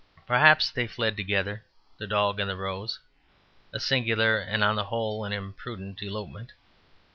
Perhaps 0.25 0.71
they 0.71 0.87
fled 0.87 1.15
together, 1.15 1.63
the 1.99 2.07
dog 2.07 2.39
and 2.39 2.49
the 2.49 2.55
rose: 2.55 2.97
a 3.71 3.79
singular 3.79 4.39
and 4.39 4.63
(on 4.63 4.75
the 4.75 4.85
whole) 4.85 5.23
an 5.25 5.31
imprudent 5.31 6.01
elopement. 6.01 6.53